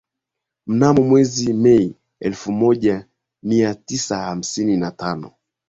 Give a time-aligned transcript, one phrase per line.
[0.67, 3.05] mnamo mwezi Mei elfu moja
[3.43, 5.31] mia tisa hamsini na tano